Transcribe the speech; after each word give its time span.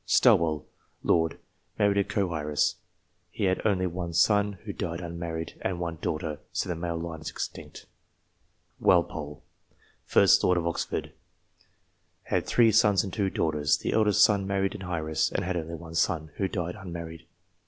Stowell, 0.03 0.65
Lord. 1.03 1.37
Married 1.77 1.99
a 1.99 2.03
co 2.03 2.33
heiress. 2.33 2.77
He 3.29 3.43
had 3.43 3.63
only 3.67 3.85
one 3.85 4.13
son, 4.15 4.53
who 4.63 4.73
died 4.73 4.99
unmarried, 4.99 5.53
and 5.61 5.79
one 5.79 5.99
daughter; 6.01 6.39
so 6.51 6.67
the 6.69 6.75
male 6.75 6.97
line 6.97 7.21
is 7.21 7.29
extinct. 7.29 7.85
Walpole, 8.79 9.43
1st 10.09 10.43
Earl 10.43 10.57
of 10.57 10.65
Orford. 10.65 11.13
Had 12.23 12.47
three 12.47 12.71
sons 12.71 13.03
and 13.03 13.13
two 13.13 13.29
daughters. 13.29 13.77
The 13.77 13.93
eldest 13.93 14.23
son 14.23 14.47
married 14.47 14.73
an 14.73 14.81
heiress^ 14.81 15.31
and 15.31 15.45
had 15.45 15.55
only 15.55 15.67
K 15.67 15.75
130 15.75 15.75
ENGLISH 15.75 15.77
PEERAGES, 15.77 15.81
one 15.83 15.93
son, 15.93 16.31
who 16.37 16.47
died 16.47 16.75
unmarried. 16.83 17.27